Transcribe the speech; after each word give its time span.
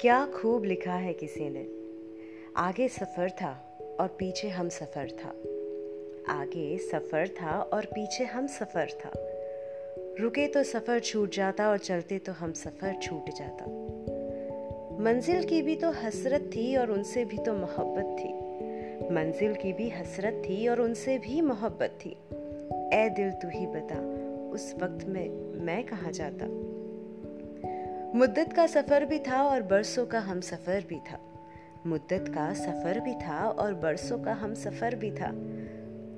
क्या 0.00 0.26
खूब 0.26 0.64
लिखा 0.64 0.92
है 0.92 1.12
किसी 1.12 1.50
ने? 1.50 1.66
आगे 2.56 2.88
सफ़र 2.88 3.30
था 3.30 3.76
और 4.00 4.08
पीछे 4.08 4.48
हम 4.48 4.68
सफ़र 4.68 5.10
था। 5.10 5.28
आगे 6.32 6.78
सफ़र 6.78 7.28
था 7.28 7.62
और 7.62 7.84
पीछे 7.84 8.24
हम 8.24 8.46
सफ़र 8.46 8.86
था। 8.90 9.10
रुके 10.20 10.46
तो 10.46 10.62
सफ़र 10.62 11.00
छूट 11.00 11.34
जाता 11.34 11.70
और 11.70 11.78
चलते 11.78 12.18
तो 12.18 12.32
हम 12.32 12.52
सफ़र 12.52 12.94
छूट 13.02 13.30
जाता। 13.30 13.64
मंजिल 15.02 15.44
की 15.44 15.62
भी 15.62 15.76
तो 15.76 15.90
हसरत 15.90 16.50
थी 16.56 16.76
और 16.76 16.90
उनसे 16.90 17.24
भी 17.24 17.38
तो 17.38 17.54
मोहब्बत 17.54 18.16
थी। 18.20 18.32
मंजिल 19.14 19.54
की 19.54 19.72
भी 19.72 19.88
हसरत 19.88 20.42
थी 20.48 20.68
और 20.68 20.80
उनसे 20.80 21.18
भी 21.18 21.40
मोहब्बत 21.40 21.98
थी। 22.04 22.16
ए 22.94 23.08
दिल 23.08 23.30
तू 23.30 23.48
ही 23.48 23.66
बता, 23.66 24.00
उस 24.50 24.74
वक्त 24.82 25.06
में 25.06 25.30
मैं 25.64 25.84
कहाँ 25.84 26.12
जाता? 26.12 26.69
मुद्दत 28.14 28.52
का 28.52 28.66
सफ़र 28.66 29.04
भी 29.04 29.18
था 29.18 29.42
और 29.42 29.62
बरसों 29.62 30.06
का 30.06 30.18
हम 30.18 30.40
सफ़र 30.40 30.84
भी 30.88 30.96
था। 30.96 31.18
मुद्दत 31.86 32.24
का 32.28 32.52
सफ़र 32.52 33.00
भी 33.00 33.14
था 33.14 33.48
और 33.48 33.74
बरसों 33.74 34.18
का 34.18 34.32
हम 34.32 34.54
सफ़र 34.54 34.94
भी 34.94 35.10
था। 35.10 35.30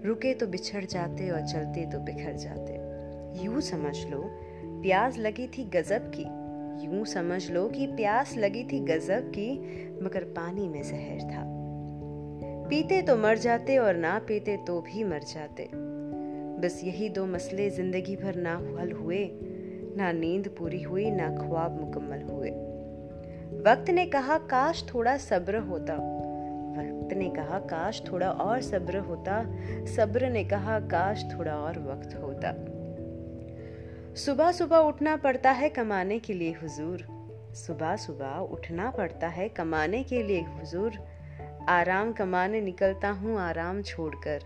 रुके 0.05 0.35
तो 0.35 0.47
बिछड़ 0.47 0.85
जाते 0.85 1.31
और 1.31 1.41
चलते 1.41 1.87
तो 1.87 1.99
बिखर 1.99 2.33
जाते। 2.33 2.73
यूँ 3.45 3.61
समझ 3.61 3.97
लो, 4.07 4.23
प्यास 4.83 5.19
लगी 5.19 5.47
थी 5.49 5.65
गजब 5.65 6.13
की। 6.15 6.25
यूँ 6.87 7.05
समझ 7.05 7.51
लो 7.51 7.69
कि 7.69 7.87
प्यास 7.87 8.37
लगी 8.37 8.65
थी 8.65 8.81
गजब 8.81 9.31
की, 9.31 9.59
मगर 10.05 10.25
पानी 10.25 10.69
में 10.69 10.83
जहर 10.83 11.21
था। 11.21 11.45
पीते 12.69 13.03
तो 13.03 13.17
मर 13.17 13.39
जाते 13.39 13.79
और 13.79 13.97
ना 13.97 14.19
पीते 14.19 14.57
तो 14.57 14.81
भी 14.81 15.05
मर 15.05 15.23
जाते। 15.23 15.71
बस 16.61 16.81
यही 16.85 17.09
दो 17.09 17.27
मसले 17.27 17.71
ज़िंदगी 17.71 18.17
भर 18.17 18.35
ना 18.35 18.57
हल 18.81 18.93
हुए। 18.93 19.52
ना 19.97 20.13
नींद 20.13 20.49
पूरी 20.59 20.83
हुई, 20.83 21.11
ना 21.11 21.29
ख्वाब 21.29 21.81
मुकम्मल 21.81 22.23
हुए। 22.23 22.51
वक्त 23.63 23.91
ने 23.91 24.07
कहा, 24.07 24.39
काश 24.39 24.87
थोड़ा 24.95 25.17
सब्र 25.17 25.57
होता। 25.57 25.95
वक्त 26.73 27.17
ने 27.17 27.31
कहा, 27.31 27.59
काश 27.59 28.03
थोड़ा 28.13 28.31
और 28.31 28.63
सब्र 28.63 28.99
होता। 28.99 29.45
सब्र 29.87 30.31
ने 30.31 30.45
कहा, 30.45 30.81
काश 30.81 31.25
थोड़ा 31.35 31.57
और 31.57 31.79
वक्त 31.79 32.15
होता। 32.15 32.55
सुबह 34.15 34.53
सुबह 34.53 34.77
उठना 34.77 35.17
पड़ता 35.17 35.51
है 35.51 35.69
कमाने 35.69 36.19
के 36.19 36.33
लिए, 36.33 36.53
हुजूर। 36.53 37.07
सुबह 37.55 37.97
सुबह 37.97 38.37
उठना 38.37 38.91
पड़ता 38.91 39.29
है 39.29 39.49
कमाने 39.49 40.03
के 40.03 40.23
लिए, 40.23 40.41
हुजूर। 40.41 40.93
आराम 41.69 42.13
कमाने 42.13 42.61
निकलता 42.61 43.11
हूँ, 43.11 43.39
आराम 43.39 43.83
छोड़कर। 43.83 44.43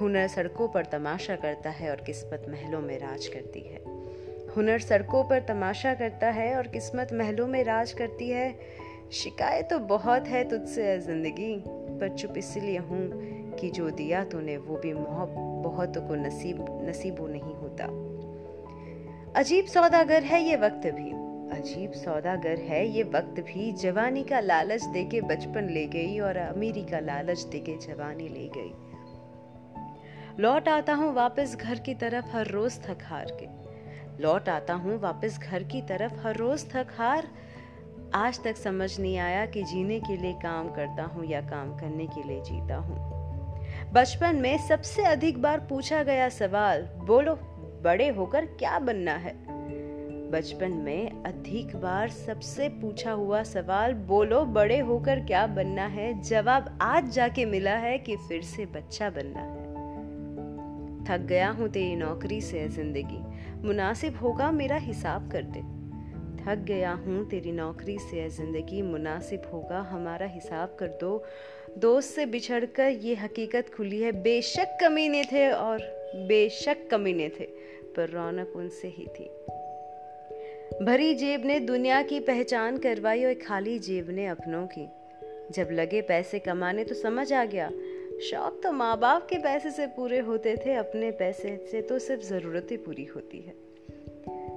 हुनर 0.00 0.28
सड़कों 0.28 0.68
पर 0.68 0.84
तमाशा 0.84 1.36
करता 1.36 1.70
है 1.70 1.90
और 1.90 1.96
किस्मत 1.96 2.46
महलों 2.48 2.80
में 2.80 2.98
राज 2.98 3.26
करती 3.26 3.60
है। 3.60 3.97
हुनर 4.56 4.78
सड़कों 4.78 5.22
पर 5.24 5.40
तमाशा 5.40 5.94
करता 5.94 6.30
है 6.30 6.54
और 6.56 6.66
किस्मत 6.66 7.12
महलों 7.12 7.46
में 7.46 7.62
राज 7.64 7.92
करती 7.92 8.28
है। 8.30 8.54
शिकायत 9.12 9.68
तो 9.70 9.78
बहुत 9.78 10.28
है 10.28 10.42
तुझसे 10.48 10.98
ज़िंदगी, 11.00 11.54
पर 12.00 12.16
चुप 12.16 12.34
इसलिए 12.36 12.78
हूँ 12.78 13.56
कि 13.56 13.70
जो 13.70 13.90
दिया 13.90 14.24
तूने 14.24 14.56
वो 14.56 14.76
भी 14.76 14.92
बहुतों 14.94 16.02
को 16.08 16.14
नसीब, 16.14 16.64
नसीबो 16.88 17.26
नहीं 17.26 17.54
होता। 17.54 17.84
अजीब 19.40 19.66
सौदागर 19.66 20.22
है 20.22 20.42
ये 20.42 20.56
वक्त 20.56 20.86
भी। 20.86 21.10
अजीब 21.58 21.92
सौदागर 21.92 22.58
है 22.60 22.86
ये 22.86 23.02
वक्त 23.02 23.40
भी। 23.40 23.72
जवानी 23.72 24.22
का 24.22 24.40
लालच 24.40 24.84
देके 24.84 25.20
बचपन 25.20 25.68
ले 25.70 25.86
गई 25.86 26.18
और 26.18 26.36
अमीरी 26.36 26.82
का 26.82 26.98
लालच 27.00 27.42
देके 27.42 27.76
जवानी 27.76 28.28
ले 28.28 28.48
गई। 28.56 28.72
लौट 30.42 30.68
आता 30.68 30.94
हूँ 30.94 31.12
वापस 31.14 31.56
घर 31.56 31.78
की 31.78 31.94
तरफ़ 31.94 32.36
हर 32.36 32.46
रोज 32.46 32.78
थक 32.80 32.98
हार 33.02 33.36
के। 33.40 33.46
लौट 34.20 34.48
आता 34.48 34.74
हूँ 34.74 35.00
वापस 35.00 35.38
घर 35.38 35.62
की 35.62 35.82
तरफ़। 35.82 36.26
हर 36.26 36.36
रोज 36.36 36.70
थक 36.72 36.86
हार। 36.98 37.28
आज 38.14 38.42
तक 38.44 38.56
समझ 38.56 39.00
नहीं 39.00 39.18
आया 39.18 39.46
कि 39.46 39.62
जीने 39.62 40.00
के 40.00 40.16
लिए 40.16 40.32
काम 40.32 40.68
करता 40.68 41.02
हूँ 41.02 41.24
या 41.24 41.40
काम 41.40 41.76
करने 41.76 42.06
के 42.06 42.22
लिए 42.22 42.40
जीता 42.40 42.76
हूँ। 42.76 43.18
बचपन 43.92 44.36
में 44.36 44.58
सबसे 44.58 45.02
अधिक 45.02 45.42
बार 45.42 45.60
पूछा 45.60 46.02
गया 46.02 46.28
सवाल, 46.28 46.82
बोलो, 46.82 47.34
बड़े 47.84 48.08
होकर 48.08 48.44
क्या 48.46 48.78
बनना 48.78 49.12
है? 49.12 49.36
बचपन 50.30 50.70
में 50.70 51.24
अधिक 51.24 51.76
बार 51.76 52.08
सबसे 52.08 52.68
पूछा 52.68 53.12
हुआ 53.12 53.42
सवाल, 53.42 53.92
बोलो, 53.92 54.44
बड़े 54.44 54.78
होकर 54.78 55.20
क्या 55.20 55.46
बनना 55.46 55.86
है? 55.86 56.22
जवाब 56.22 56.78
आज 56.82 57.10
जाके 57.10 57.44
मिला 57.44 57.76
है 57.76 57.98
कि 57.98 58.16
फिर 58.16 58.42
से 58.42 58.66
बच्चा 58.66 59.10
बनना। 59.10 59.40
है 59.40 59.57
थक 61.08 61.20
गया 61.20 61.50
हूँ 61.50 61.68
तेरी 61.68 61.96
नौकरी 61.96 62.40
से 62.40 62.68
ज़िंदगी। 62.68 63.18
मुनासिब 63.66 64.16
होगा 64.16 64.50
मेरा 64.52 64.76
हिसाब 64.76 65.30
कर 65.30 65.42
दे। 65.42 65.60
थक 66.44 66.58
गया 66.58 66.92
हूँ 66.92 67.28
तेरी 67.28 67.52
नौकरी 67.52 67.98
से 67.98 68.28
ज़िंदगी, 68.28 68.82
मुनासिब 68.82 69.42
होगा 69.52 69.80
हमारा 69.80 70.26
हिसाब 70.26 70.76
कर 70.80 70.88
दो। 71.00 71.24
दोस्त 71.78 72.14
से 72.14 72.26
बिछड़ 72.26 72.64
कर 72.64 72.88
ये 72.88 73.14
हकीकत 73.14 73.70
खुली 73.76 74.00
है, 74.00 74.12
बेशक 74.12 74.76
कमीने 74.80 75.24
थे 75.24 75.48
और 75.50 75.78
बेशक 76.28 76.88
कमीने 76.90 77.28
थे, 77.28 77.44
पर 77.96 78.10
रौनक 78.10 78.52
उनसे 78.56 78.88
ही 78.88 79.06
थी। 79.06 79.30
भरी 80.84 81.14
जेब 81.14 81.44
ने 81.44 81.60
दुनिया 81.60 82.02
की 82.02 82.20
पहचान 82.20 82.78
करवाई 82.78 83.24
और 83.24 83.34
खाली 83.34 83.78
जेब 83.78 84.10
ने 84.10 84.26
अपनों 84.26 84.66
की। 84.66 84.88
जब 85.52 85.68
लगे 85.72 86.00
पैसे 86.02 86.38
कमाने 86.38 86.84
तो 86.84 86.94
समझ 86.94 87.32
आ 87.32 87.44
गया 87.44 87.70
शौक 88.20 88.60
तो 88.62 88.70
माँ 88.72 88.96
बाप 88.98 89.26
के 89.30 89.36
पैसे 89.38 89.70
से 89.70 89.86
पूरे 89.86 90.18
होते 90.18 90.54
थे, 90.56 90.74
अपने 90.74 91.10
पैसे 91.10 91.56
से 91.70 91.82
तो 91.82 91.98
सिर्फ़ 91.98 92.22
ज़रूरतें 92.22 92.76
पूरी 92.84 93.04
होती 93.04 93.38
है। 93.38 93.54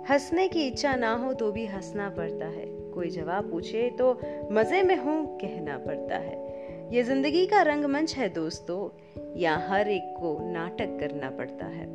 हंसने 0.10 0.48
की 0.48 0.66
इच्छा 0.68 0.96
ना 0.96 1.12
हो 1.14 1.34
तो 1.34 1.52
भी 1.52 1.66
हंसना 1.66 2.10
पड़ता 2.10 2.46
है। 2.46 2.66
कोई 2.94 3.10
जवाब 3.10 3.52
पूछे 3.52 3.90
तो 4.00 4.12
मज़े 4.52 4.82
में 4.84 4.96
हूँ, 4.96 5.38
कहना 5.38 5.78
पड़ता 5.78 6.18
है। 6.18 6.90
ये 6.94 7.04
ज़िंदगी 7.04 7.46
का 7.46 7.62
रंगमंच 7.62 8.16
है 8.16 8.30
दोस्तों, 8.30 8.90
यहाँ 9.38 9.68
हर 9.70 9.90
एक 9.90 10.14
को 10.18 10.38
नाटक 10.52 10.98
करना 11.00 11.30
पड़ता 11.30 11.66
है। 11.66 11.90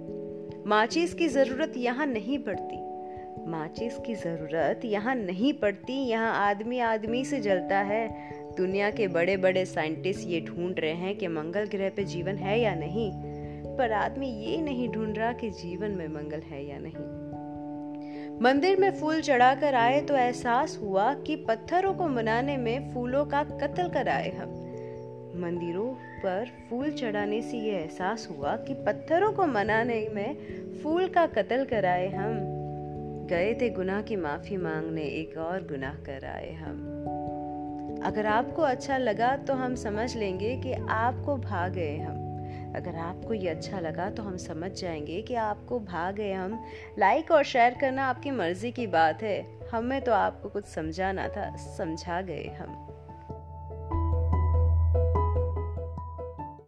माचिस 0.66 1.14
की 1.14 1.28
ज़रूरत 1.28 1.72
यहाँ 1.76 2.06
नहीं 2.06 2.38
पड़ती। 2.38 2.84
माचिस 3.50 3.98
की 3.98 4.14
ज़रूरत 4.14 4.80
यहाँ 4.84 5.14
नहीं 5.14 5.52
पड़ती, 5.52 5.92
यहाँ 5.92 6.32
आदमी 6.48 6.78
आदमी 6.78 7.24
से 7.24 7.40
जलता 7.40 7.78
है 7.80 8.08
दुनिया 8.56 8.90
के 8.90 9.08
बड़े 9.08 9.36
बड़े 9.36 9.64
साइंटिस्ट 9.64 10.28
ये 10.28 10.40
ढूंढ 10.40 10.78
रहे 10.78 10.92
हैं 10.92 11.16
कि 11.16 11.28
मंगल 11.28 11.64
ग्रह 11.64 11.88
पे 11.88 12.04
जीवन 12.04 12.36
है 12.36 12.60
या 12.60 12.74
नहीं। 12.74 13.10
पर 13.76 13.92
आदमी 13.92 14.28
ये 14.44 14.60
नहीं 14.62 14.88
ढूंढ 14.88 15.18
रहा 15.18 15.32
कि 15.32 15.50
जीवन 15.50 15.90
में 15.90 16.08
मंगल 16.08 16.40
है 16.40 16.66
या 16.66 16.78
नहीं। 16.78 17.24
मंदिर 18.40 18.78
में 18.80 18.90
फूल 18.90 19.20
चढ़ाकर 19.20 19.74
आए 19.74 20.00
तो 20.00 20.16
एहसास 20.16 20.78
हुआ 20.82 21.14
कि 21.14 21.36
पत्थरों 21.36 21.94
को 21.94 22.08
मनाने 22.08 22.56
में 22.56 22.94
फूलों 22.94 23.24
का 23.24 23.42
कत्ल 23.44 23.88
कराए 23.88 24.30
हम। 24.30 24.48
मंदिरों 25.42 25.88
पर 25.94 26.50
फूल 26.70 26.90
चढ़ाने 26.90 27.42
से 27.42 27.58
ये 27.58 27.72
एहसास 27.72 28.28
हुआ 28.30 28.56
कि 28.56 28.74
पत्थरों 28.74 29.32
को 29.32 29.46
मनाने 29.46 30.08
में 30.14 30.36
फूल 30.82 31.08
का 31.08 31.26
कत्ल 31.26 31.64
कराए 31.64 32.08
हम। 32.08 32.38
गए 33.30 33.54
थे 33.54 33.70
गुनाह 33.70 34.02
की 34.02 34.16
माफ़ी 34.16 34.56
मांगने, 34.56 35.02
एक 35.02 35.38
और 35.38 35.62
गुनाह 35.62 35.94
कराए 35.94 36.52
हम। 36.52 36.76
अगर 38.04 38.26
आपको 38.26 38.62
अच्छा 38.62 38.96
लगा 38.96 39.36
तो 39.36 39.54
हम 39.54 39.74
समझ 39.74 40.16
लेंगे 40.16 40.56
कि 40.56 40.72
आपको 40.72 41.36
भाग 41.36 41.72
गए 41.72 41.96
हम। 41.96 42.22
अगर 42.76 42.96
आपको 42.96 43.34
ये 43.34 43.48
अच्छा 43.48 43.80
लगा 43.80 44.10
तो 44.10 44.22
हम 44.22 44.36
समझ 44.36 44.70
जाएँगे 44.70 45.22
कि 45.22 45.34
आपको 45.34 45.80
भाग 45.80 46.14
गए 46.14 46.32
हम। 46.32 46.64
लाइक 46.98 47.30
और 47.30 47.44
शेयर 47.44 47.74
करना 47.80 48.06
आपकी 48.06 48.30
मर्ज़ी 48.30 48.72
की 48.72 48.86
बात 48.86 49.22
है। 49.22 49.60
हमें 49.72 50.00
तो 50.00 50.12
आपको 50.12 50.48
कुछ 50.48 50.64
समझाना 50.64 51.28
था, 51.28 51.56
समझा 51.56 52.20
गए 52.20 52.56
हम। 52.60 52.95